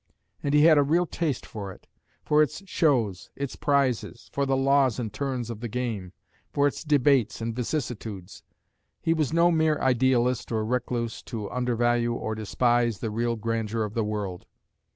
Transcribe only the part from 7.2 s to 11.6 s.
and vicissitudes. He was no mere idealist or recluse to